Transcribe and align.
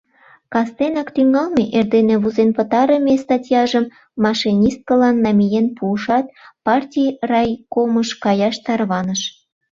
Кастенак 0.53 1.09
тӱҥалме, 1.15 1.63
эрдене 1.77 2.15
возен 2.23 2.49
пытарыме 2.57 3.13
статьяжым 3.23 3.85
машинисткылан 4.23 5.15
намиен 5.25 5.67
пуышат, 5.77 6.25
партий 6.65 7.09
райкомыш 7.29 8.09
каяш 8.23 8.55
тарваныш. 8.65 9.21